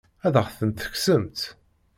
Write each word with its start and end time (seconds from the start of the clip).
Ad 0.25 0.35
aɣ-ten-tekksemt? 0.41 1.39